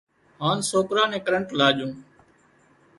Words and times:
هانَ 0.43 0.57
سوڪرا 0.69 1.03
نين 1.11 1.21
ڪرنٽ 1.25 1.47
لاڄون 1.59 1.91